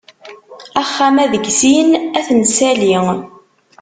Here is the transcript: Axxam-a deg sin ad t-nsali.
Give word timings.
Axxam-a 0.81 1.25
deg 1.33 1.45
sin 1.59 1.89
ad 2.17 2.23
t-nsali. 2.27 2.95